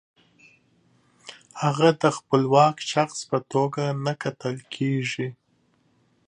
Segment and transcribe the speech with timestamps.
[1.61, 5.29] هغې ته د خپلواک شخص په توګه نه کتل کیږي.